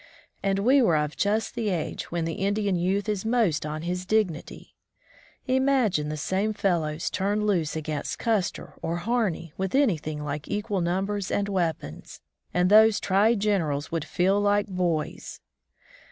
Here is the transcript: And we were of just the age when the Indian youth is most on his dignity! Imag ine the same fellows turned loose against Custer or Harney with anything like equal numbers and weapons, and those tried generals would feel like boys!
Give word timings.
And 0.41 0.57
we 0.57 0.81
were 0.81 0.97
of 0.97 1.15
just 1.15 1.53
the 1.53 1.69
age 1.69 2.09
when 2.11 2.25
the 2.25 2.33
Indian 2.33 2.75
youth 2.75 3.07
is 3.07 3.23
most 3.23 3.67
on 3.67 3.83
his 3.83 4.03
dignity! 4.03 4.73
Imag 5.47 5.99
ine 5.99 6.09
the 6.09 6.17
same 6.17 6.53
fellows 6.53 7.07
turned 7.07 7.45
loose 7.45 7.75
against 7.75 8.17
Custer 8.17 8.73
or 8.81 8.95
Harney 8.97 9.53
with 9.57 9.75
anything 9.75 10.23
like 10.23 10.47
equal 10.49 10.81
numbers 10.81 11.29
and 11.29 11.47
weapons, 11.47 12.19
and 12.51 12.71
those 12.71 12.99
tried 12.99 13.39
generals 13.41 13.91
would 13.91 14.03
feel 14.05 14.41
like 14.41 14.65
boys! 14.65 15.39